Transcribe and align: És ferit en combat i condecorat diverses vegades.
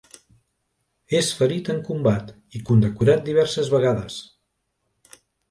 És 1.19 1.29
ferit 1.41 1.69
en 1.73 1.81
combat 1.89 2.31
i 2.61 2.63
condecorat 2.71 3.23
diverses 3.29 3.71
vegades. 3.77 4.19